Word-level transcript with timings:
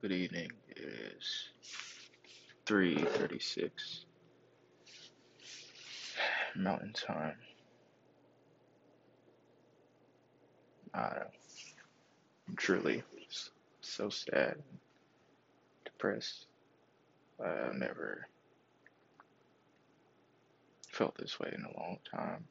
Good 0.00 0.12
evening. 0.12 0.52
It 0.68 0.78
is 0.78 1.48
3:36 2.66 4.04
Mountain 6.54 6.92
Time. 6.92 7.38
Uh, 10.94 11.24
I'm 12.46 12.56
truly 12.56 13.02
so 13.80 14.08
sad, 14.08 14.62
depressed. 15.84 16.46
I've 17.44 17.74
never 17.74 18.28
felt 20.92 21.16
this 21.18 21.40
way 21.40 21.52
in 21.52 21.64
a 21.64 21.76
long 21.76 21.98
time. 22.08 22.46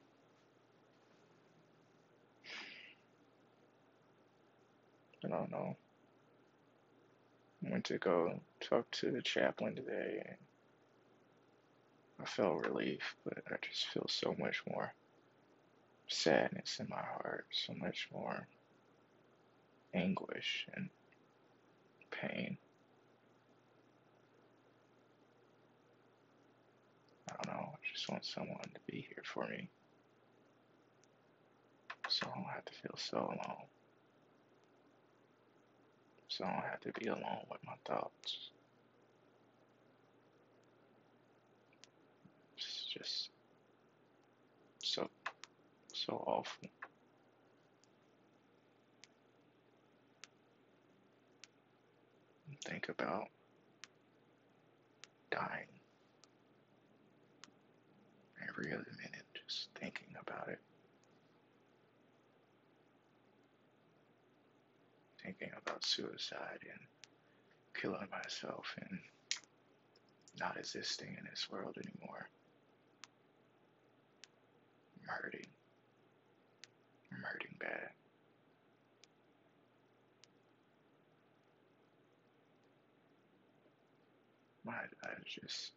I 5.23 5.29
don't 5.29 5.49
know. 5.49 5.77
Went 7.61 7.85
to 7.85 7.97
go 7.97 8.39
talk 8.61 8.89
to 8.91 9.11
the 9.11 9.21
chaplain 9.21 9.75
today, 9.75 10.23
and 10.25 10.37
I 12.21 12.25
felt 12.25 12.65
relief, 12.65 13.15
but 13.23 13.39
I 13.51 13.55
just 13.61 13.87
feel 13.87 14.05
so 14.07 14.35
much 14.39 14.63
more 14.69 14.93
sadness 16.07 16.77
in 16.79 16.87
my 16.89 17.01
heart, 17.01 17.45
so 17.51 17.73
much 17.73 18.07
more 18.13 18.47
anguish 19.93 20.67
and 20.75 20.89
pain. 22.11 22.57
I 27.29 27.35
don't 27.43 27.55
know. 27.55 27.69
I 27.73 27.77
just 27.93 28.09
want 28.09 28.25
someone 28.25 28.61
to 28.61 28.79
be 28.91 29.07
here 29.09 29.23
for 29.23 29.47
me, 29.47 29.69
so 32.07 32.27
I 32.31 32.35
don't 32.35 32.49
have 32.53 32.65
to 32.65 32.73
feel 32.73 32.95
so 32.97 33.17
alone. 33.17 33.65
So 36.37 36.45
I 36.45 36.51
don't 36.51 36.63
have 36.69 36.81
to 36.81 36.91
be 36.99 37.07
alone 37.07 37.45
with 37.49 37.61
my 37.65 37.73
thoughts. 37.87 38.51
It's 42.55 42.85
just 42.93 43.29
so 44.83 45.09
so 45.93 46.13
awful. 46.27 46.69
Think 52.67 52.89
about 52.89 53.29
dying 55.31 55.67
every 58.47 58.73
other 58.73 58.85
minute, 58.97 59.25
just 59.47 59.69
thinking 59.79 60.13
about 60.21 60.49
it, 60.49 60.59
thinking 65.23 65.49
about 65.77 65.85
suicide 65.85 66.59
and 66.63 66.79
killing 67.79 68.07
myself 68.11 68.65
and 68.81 68.99
not 70.39 70.57
existing 70.57 71.15
in 71.19 71.25
this 71.29 71.47
world 71.51 71.77
anymore. 71.77 72.29
I'm 75.01 75.07
hurting. 75.07 75.45
I'm 77.13 77.23
hurting 77.23 77.55
bad. 77.59 77.89
My, 84.65 84.73
I 84.73 85.09
just, 85.25 85.71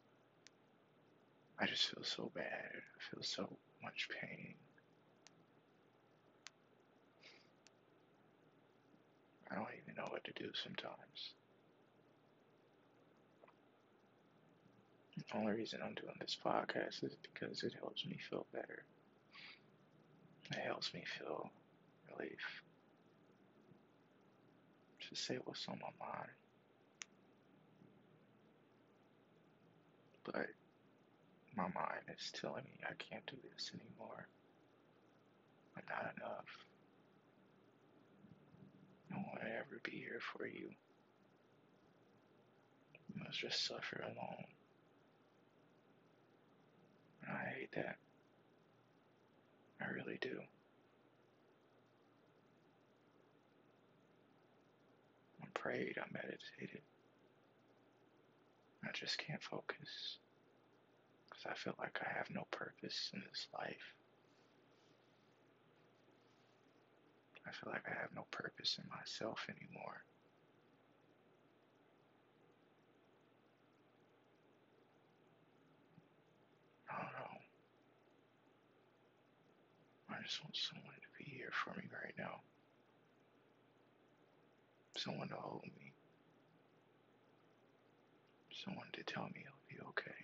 I 1.59 1.67
just 1.67 1.89
feel 1.89 2.05
so 2.05 2.33
bad. 2.35 2.45
I 2.45 3.15
feel 3.15 3.23
so 3.23 3.49
much 3.83 4.09
pain. 4.21 4.55
I 9.51 9.57
don't 9.57 9.67
know 10.01 10.09
what 10.11 10.25
to 10.25 10.33
do 10.33 10.51
sometimes. 10.55 11.35
The 15.17 15.39
only 15.39 15.53
reason 15.53 15.81
I'm 15.85 15.95
doing 15.95 16.15
this 16.21 16.37
podcast 16.45 17.05
is 17.05 17.17
because 17.23 17.63
it 17.63 17.75
helps 17.79 18.07
me 18.07 18.19
feel 18.31 18.47
better. 18.53 18.85
It 20.53 20.65
helps 20.65 20.95
me 20.95 21.05
feel 21.19 21.51
relief. 22.17 22.63
To 25.09 25.17
say 25.17 25.39
what's 25.45 25.67
on 25.69 25.79
my 25.81 26.07
mind. 26.07 26.31
But 30.25 30.47
my 31.57 31.65
mind 31.65 32.05
is 32.17 32.33
telling 32.33 32.65
me 32.65 32.81
I 32.85 32.95
can't 32.95 33.27
do 33.27 33.37
this 33.53 33.73
anymore. 33.75 34.29
I'm 35.77 35.83
not 35.89 36.13
enough. 36.17 36.70
Ever 39.61 39.81
be 39.83 39.93
here 39.93 40.21
for 40.21 40.47
you. 40.47 40.71
You 43.09 43.23
must 43.25 43.39
just 43.39 43.67
suffer 43.67 44.03
alone. 44.03 44.45
I 47.29 47.59
hate 47.59 47.73
that. 47.75 47.97
I 49.83 49.91
really 49.93 50.19
do. 50.21 50.41
I 55.43 55.47
prayed, 55.55 55.99
I 55.99 56.07
meditated. 56.11 56.83
I 58.83 58.89
just 58.93 59.19
can't 59.19 59.43
focus. 59.43 60.19
Because 61.29 61.45
I 61.51 61.55
feel 61.55 61.75
like 61.79 61.99
I 62.01 62.17
have 62.17 62.31
no 62.31 62.47
purpose 62.51 63.11
in 63.13 63.23
this 63.29 63.47
life. 63.53 63.95
I 67.47 67.51
feel 67.53 67.73
like 67.73 67.85
I 67.87 68.01
have 68.01 68.11
no 68.15 68.27
purpose 68.31 68.79
in 68.79 68.89
myself 68.89 69.47
anymore. 69.49 70.05
I 76.91 77.03
don't 77.03 77.13
know. 77.13 77.37
I 80.11 80.23
just 80.23 80.43
want 80.45 80.57
someone 80.57 80.95
to 80.95 81.25
be 81.25 81.31
here 81.31 81.53
for 81.65 81.71
me 81.79 81.89
right 81.93 82.15
now. 82.19 82.41
Someone 84.97 85.29
to 85.29 85.37
hold 85.37 85.65
me. 85.65 85.93
Someone 88.65 88.89
to 88.93 89.03
tell 89.05 89.25
me 89.25 89.45
it'll 89.47 89.69
be 89.69 89.81
okay. 89.91 90.19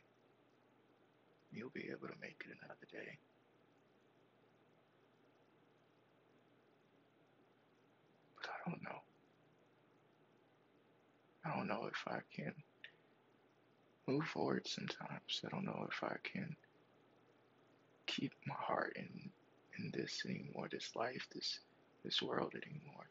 You'll 1.53 1.71
be 1.71 1.89
able 1.91 2.09
to 2.09 2.21
make 2.21 2.37
it 2.45 2.57
another 2.63 2.87
day. 2.93 3.19
But 8.37 8.51
I 8.51 8.71
don't 8.71 8.83
know. 8.83 9.01
I 11.45 11.56
don't 11.67 11.81
know 11.81 11.89
if 11.89 12.05
I 12.07 12.19
can 12.35 12.53
move 14.07 14.27
forward 14.27 14.67
sometimes. 14.67 15.41
I 15.45 15.49
don't 15.49 15.65
know 15.65 15.87
if 15.91 16.03
I 16.03 16.17
can 16.23 16.55
keep 18.07 18.33
my 18.47 18.55
heart 18.57 18.97
in 18.97 19.31
in 19.79 19.93
this 19.93 20.23
anymore, 20.25 20.69
this 20.71 20.93
life, 20.95 21.27
this 21.35 21.61
this 22.05 22.23
world 22.23 22.55
anymore. 22.55 23.09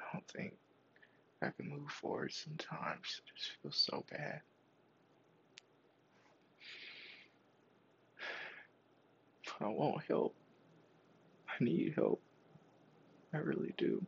I 0.00 0.04
don't 0.12 0.28
think 0.28 0.54
I 1.42 1.48
can 1.50 1.68
move 1.68 1.90
forward 1.90 2.32
sometimes. 2.32 3.20
I 3.26 3.30
just 3.36 3.50
feel 3.62 3.72
so 3.72 4.04
bad. 4.10 4.40
I 9.58 9.68
want 9.68 10.04
help. 10.06 10.34
I 11.48 11.64
need 11.64 11.94
help. 11.96 12.20
I 13.32 13.38
really 13.38 13.72
do. 13.78 14.06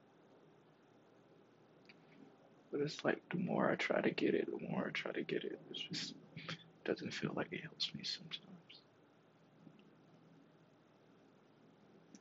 But 2.79 2.85
it's 2.85 3.05
like 3.05 3.21
the 3.31 3.39
more 3.39 3.69
I 3.69 3.75
try 3.75 4.01
to 4.01 4.11
get 4.13 4.35
it, 4.35 4.47
the 4.47 4.69
more 4.69 4.87
I 4.87 4.91
try 4.91 5.11
to 5.11 5.23
get 5.23 5.43
it, 5.43 5.59
it 5.69 5.79
just 5.91 6.15
doesn't 6.85 7.13
feel 7.13 7.33
like 7.35 7.49
it 7.51 7.63
helps 7.63 7.93
me 7.93 8.05
sometimes. 8.05 8.83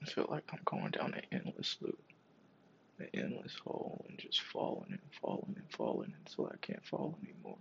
I 0.01 0.09
feel 0.09 0.25
like 0.31 0.45
I'm 0.51 0.61
going 0.65 0.89
down 0.89 1.13
an 1.13 1.21
endless 1.31 1.77
loop, 1.79 2.01
an 2.97 3.07
endless 3.13 3.53
hole, 3.63 4.03
and 4.09 4.17
just 4.17 4.41
falling 4.41 4.89
and 4.89 4.99
falling 5.21 5.53
and 5.57 5.69
falling 5.69 6.15
until 6.25 6.47
I 6.47 6.57
can't 6.59 6.83
fall 6.83 7.19
anymore. 7.23 7.59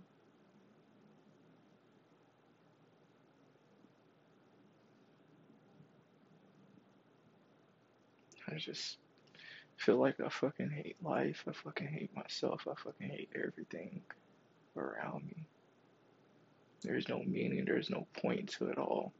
I 8.51 8.55
just 8.55 8.97
feel 9.77 9.97
like 9.97 10.19
I 10.19 10.29
fucking 10.29 10.71
hate 10.71 10.97
life. 11.03 11.43
I 11.47 11.51
fucking 11.53 11.87
hate 11.87 12.15
myself. 12.15 12.67
I 12.69 12.73
fucking 12.75 13.09
hate 13.09 13.29
everything 13.35 14.01
around 14.75 15.25
me. 15.25 15.45
There's 16.83 17.09
no 17.09 17.19
meaning, 17.23 17.65
there's 17.65 17.89
no 17.89 18.07
point 18.21 18.49
to 18.57 18.67
it 18.67 18.77
all. 18.77 19.13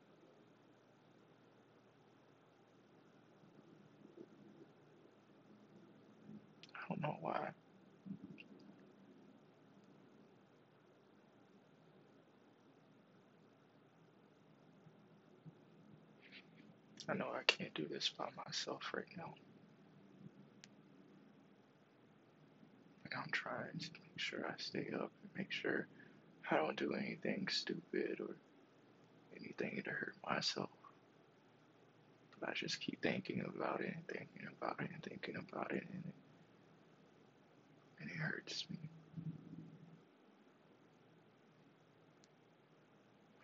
I 6.75 6.79
don't 6.89 7.01
know 7.01 7.17
why. 7.21 7.49
I 17.09 17.13
know 17.13 17.27
I 17.33 17.43
can't 17.47 17.73
do 17.73 17.85
this 17.89 18.09
by 18.09 18.27
myself 18.45 18.91
right 18.93 19.05
now. 19.15 19.33
I'm 23.15 23.29
trying 23.31 23.77
to 23.79 23.89
make 24.01 24.17
sure 24.17 24.45
I 24.47 24.53
stay 24.57 24.87
up 24.95 25.11
and 25.21 25.31
make 25.37 25.51
sure 25.51 25.87
I 26.49 26.57
don't 26.57 26.77
do 26.77 26.93
anything 26.93 27.47
stupid 27.49 28.19
or 28.19 28.35
anything 29.39 29.81
to 29.83 29.89
hurt 29.89 30.15
myself. 30.27 30.69
But 32.39 32.49
I 32.49 32.53
just 32.53 32.79
keep 32.81 33.01
thinking 33.01 33.43
about 33.55 33.81
it 33.81 33.93
and 33.95 34.07
thinking 34.07 34.47
about 34.57 34.79
it 34.79 34.89
and 34.93 35.03
thinking 35.03 35.35
about 35.35 35.71
it, 35.71 35.83
and 35.91 36.03
it, 36.05 36.15
and 37.99 38.09
it 38.09 38.17
hurts 38.17 38.65
me. 38.69 38.77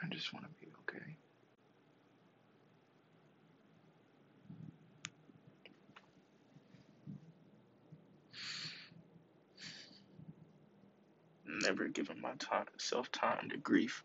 I 0.02 0.08
just 0.14 0.34
want 0.34 0.46
to 0.46 0.52
be 0.60 0.72
okay. 0.82 1.18
Never 11.46 11.88
given 12.44 12.66
time, 12.66 12.74
self 12.78 13.12
time 13.12 13.50
to 13.50 13.58
grief 13.58 14.04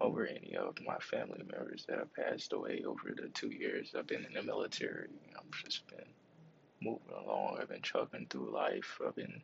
over 0.00 0.26
any 0.26 0.56
of 0.56 0.74
my 0.86 0.98
family 0.98 1.42
members 1.50 1.84
that 1.88 1.98
have 1.98 2.14
passed 2.14 2.52
away 2.52 2.82
over 2.86 3.14
the 3.14 3.28
two 3.28 3.50
years 3.50 3.94
I've 3.96 4.06
been 4.06 4.24
in 4.24 4.34
the 4.34 4.42
military. 4.42 5.08
I've 5.36 5.64
just 5.64 5.86
been 5.88 6.06
moving 6.82 7.14
along. 7.24 7.58
I've 7.60 7.68
been 7.68 7.82
chugging 7.82 8.26
through 8.28 8.52
life. 8.52 8.98
I've 9.06 9.14
been 9.16 9.42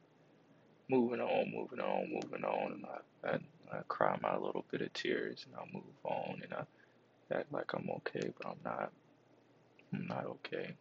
moving 0.91 1.21
on, 1.21 1.53
moving 1.55 1.81
on, 1.81 2.11
moving 2.13 2.45
on, 2.45 2.73
and 2.73 2.87
I, 2.87 3.29
I, 3.29 3.79
I 3.79 3.83
cry 3.89 4.19
my 4.23 4.37
little 4.37 4.65
bit 4.71 4.83
of 4.83 4.93
tears, 4.93 5.47
and 5.47 5.55
I 5.57 5.65
move 5.73 5.85
on, 6.05 6.43
and 6.43 6.53
I 6.53 7.39
act 7.39 7.53
like 7.53 7.73
I'm 7.75 7.91
okay, 7.99 8.33
but 8.39 8.49
I'm 8.51 8.59
not. 8.65 8.93
I'm 9.93 10.07
not 10.07 10.27
okay. 10.27 10.75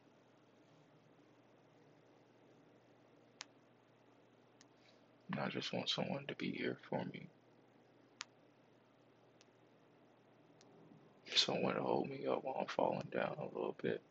And 5.32 5.40
I 5.40 5.48
just 5.50 5.74
want 5.74 5.90
someone 5.90 6.26
to 6.28 6.36
be 6.36 6.52
here 6.52 6.78
for 6.90 7.04
me. 7.06 7.28
Someone 11.36 11.76
to 11.76 11.82
hold 11.82 12.10
me 12.10 12.26
up 12.28 12.44
while 12.44 12.58
I'm 12.60 12.68
falling 12.68 13.08
down 13.12 13.36
a 13.40 13.46
little 13.56 13.76
bit. 13.82 14.02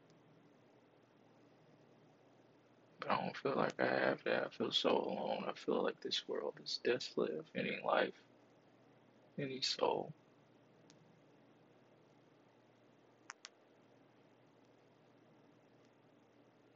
But 3.01 3.11
I 3.11 3.21
don't 3.21 3.37
feel 3.37 3.55
like 3.57 3.75
I 3.81 3.87
have 3.87 4.23
that. 4.25 4.47
I 4.47 4.49
feel 4.51 4.71
so 4.71 4.91
alone. 4.91 5.45
I 5.49 5.53
feel 5.53 5.83
like 5.83 6.01
this 6.01 6.23
world 6.29 6.55
is 6.63 6.81
desolate 6.85 7.39
of 7.39 7.45
any 7.55 7.79
life, 7.85 8.15
any 9.39 9.61
soul. 9.61 10.13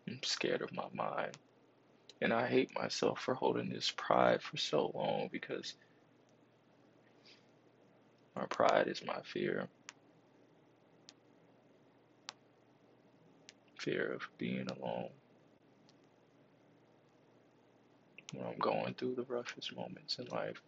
I'm 0.08 0.20
scared 0.24 0.62
of 0.62 0.72
my 0.72 0.86
mind. 0.92 1.38
And 2.22 2.32
I 2.32 2.46
hate 2.46 2.70
myself 2.78 3.18
for 3.20 3.34
holding 3.34 3.68
this 3.68 3.92
pride 3.96 4.42
for 4.42 4.56
so 4.56 4.92
long 4.94 5.28
because 5.32 5.74
my 8.36 8.46
pride 8.46 8.86
is 8.86 9.02
my 9.04 9.20
fear. 9.24 9.66
Fear 13.80 14.12
of 14.14 14.22
being 14.38 14.68
alone. 14.68 15.10
When 18.32 18.46
I'm 18.46 18.58
going 18.58 18.94
through 18.94 19.16
the 19.16 19.24
roughest 19.24 19.74
moments 19.76 20.18
in 20.20 20.26
life. 20.26 20.62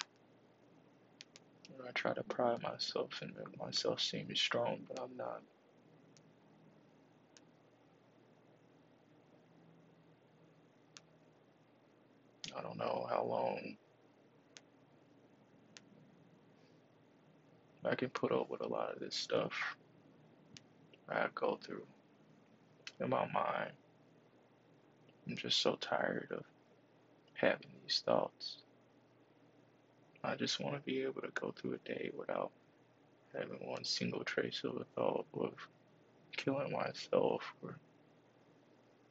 When 1.77 1.87
I 1.87 1.93
try 1.93 2.15
to 2.15 2.25
pride 2.25 2.63
myself 2.63 3.11
and 3.23 3.33
make 3.37 3.61
myself 3.61 4.01
seem 4.01 4.35
strong, 4.35 4.79
but 4.89 5.01
I'm 5.01 5.17
not. 5.17 5.43
I 12.57 12.63
don't 12.63 12.79
know 12.79 13.07
how 13.11 13.25
long 13.25 13.77
I 17.85 17.95
can 17.95 18.09
put 18.11 18.33
up 18.33 18.51
with 18.51 18.63
a 18.63 18.67
lot 18.67 18.93
of 18.95 19.01
this 19.01 19.15
stuff 19.15 19.53
I 21.09 21.27
go 21.35 21.59
through 21.63 21.87
in 23.01 23.11
my 23.11 23.27
mind. 23.33 23.73
I'm 25.27 25.37
just 25.37 25.61
so 25.61 25.77
tired 25.81 26.29
of 26.31 26.45
having 27.35 27.69
these 27.83 28.03
thoughts. 28.05 28.59
I 30.23 30.35
just 30.37 30.61
want 30.61 30.77
to 30.77 30.81
be 30.83 31.03
able 31.03 31.21
to 31.23 31.31
go 31.35 31.53
through 31.55 31.75
a 31.75 31.89
day 31.89 32.11
without 32.17 32.51
having 33.35 33.69
one 33.69 33.85
single 33.85 34.25
trace 34.25 34.63
of 34.65 34.77
a 34.77 34.85
thought 34.95 35.27
of 35.35 35.53
killing 36.37 36.73
myself 36.73 37.43
or 37.63 37.77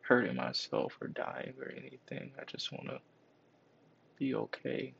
hurting 0.02 0.36
myself 0.36 0.98
or 1.02 1.08
dying 1.08 1.54
or 1.60 1.72
anything. 1.72 2.32
I 2.40 2.46
just 2.46 2.72
want 2.72 2.88
to 2.88 3.00
be 4.24 4.36
okay. 4.36 4.94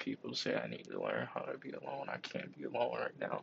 People 0.00 0.34
say 0.34 0.56
I 0.56 0.66
need 0.66 0.88
to 0.90 1.00
learn 1.00 1.28
how 1.32 1.42
to 1.42 1.56
be 1.56 1.70
alone. 1.70 2.08
I 2.08 2.16
can't 2.16 2.56
be 2.58 2.64
alone 2.64 2.96
right 2.98 3.20
now. 3.20 3.42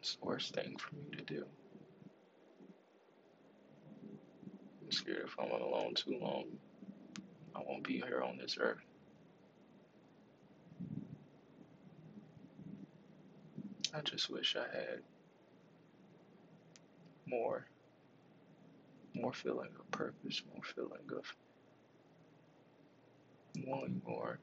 It's 0.00 0.16
the 0.16 0.26
worst 0.26 0.54
thing 0.54 0.76
for 0.76 0.96
me 0.96 1.18
to 1.18 1.22
do. 1.22 1.44
I'm 4.82 4.90
scared 4.90 5.22
if 5.26 5.36
I'm 5.38 5.52
alone 5.52 5.94
too 5.94 6.18
long, 6.20 6.46
I 7.54 7.60
won't 7.64 7.84
be 7.84 8.00
here 8.00 8.22
on 8.22 8.38
this 8.38 8.56
earth. 8.60 8.78
I 13.94 14.00
just 14.00 14.28
wish 14.30 14.56
I 14.56 14.76
had 14.76 15.02
more, 17.28 17.66
more 19.14 19.32
feeling 19.32 19.70
of 19.78 19.90
purpose, 19.90 20.42
more 20.52 20.62
feeling 20.74 21.10
of 21.16 21.24
wanting 23.66 24.00
more. 24.06 24.38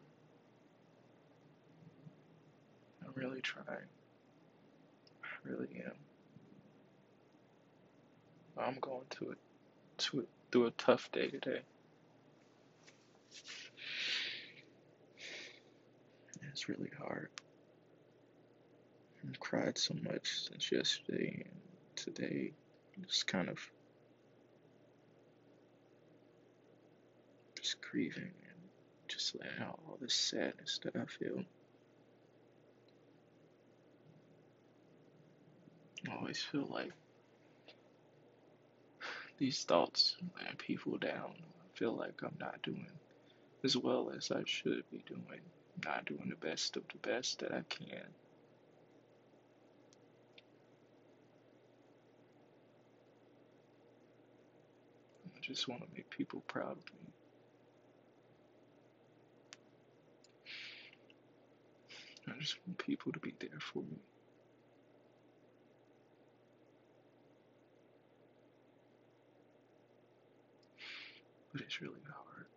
I'm 3.03 3.11
really 3.15 3.41
trying. 3.41 3.65
I 5.23 5.27
really 5.43 5.83
am. 5.85 5.93
I'm 8.57 8.79
going 8.79 9.05
to 9.11 9.31
it 9.31 9.37
to 9.97 10.25
through 10.51 10.67
a 10.67 10.71
tough 10.71 11.11
day 11.11 11.27
today. 11.27 11.61
It's 16.51 16.69
really 16.69 16.91
hard. 16.97 17.29
I've 19.27 19.39
cried 19.39 19.77
so 19.77 19.93
much 20.03 20.47
since 20.47 20.71
yesterday 20.71 21.43
and 21.45 21.61
today. 21.95 22.53
Just 23.03 23.27
kind 23.27 23.49
of 23.49 23.59
just 27.61 27.81
grieving 27.81 28.23
and 28.23 28.59
just 29.07 29.35
letting 29.35 29.61
out 29.61 29.79
all 29.87 29.97
this 29.99 30.13
sadness 30.13 30.79
that 30.83 30.95
I 30.95 31.05
feel. 31.05 31.43
I 36.09 36.15
always 36.15 36.41
feel 36.41 36.67
like 36.71 36.91
these 39.37 39.63
thoughts 39.63 40.15
weigh 40.35 40.55
people 40.57 40.97
down. 40.97 41.33
I 41.33 41.77
feel 41.77 41.93
like 41.93 42.21
I'm 42.23 42.37
not 42.39 42.61
doing 42.61 42.87
as 43.63 43.75
well 43.75 44.11
as 44.15 44.31
I 44.31 44.43
should 44.45 44.83
be 44.91 45.03
doing, 45.07 45.41
not 45.83 46.05
doing 46.05 46.29
the 46.29 46.47
best 46.47 46.77
of 46.77 46.83
the 46.89 47.09
best 47.09 47.39
that 47.39 47.51
I 47.51 47.63
can. 47.67 48.05
Just 55.47 55.67
want 55.67 55.81
to 55.81 55.87
make 55.93 56.09
people 56.11 56.43
proud 56.47 56.77
of 56.77 56.85
me. 57.01 57.13
I 62.27 62.39
just 62.39 62.57
want 62.65 62.79
people 62.79 63.11
to 63.13 63.19
be 63.19 63.33
there 63.39 63.59
for 63.59 63.83
me. 63.83 63.99
but 71.51 71.61
it's 71.63 71.81
really 71.81 72.03
hard. 72.05 72.47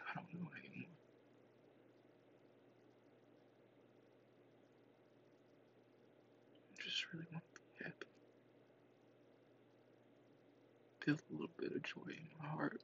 I 0.00 0.14
don't 0.16 0.34
know 0.34 0.48
anymore. 0.58 0.98
I 6.70 6.74
just 6.84 6.98
really 7.12 7.26
want 7.32 7.44
to 7.54 7.60
be 7.60 7.84
happy. 7.84 8.06
Feel 11.04 11.14
a 11.14 11.32
little 11.32 11.50
bit 11.58 11.72
of 11.72 11.82
joy 11.82 12.10
in 12.12 12.28
my 12.42 12.48
heart. 12.48 12.82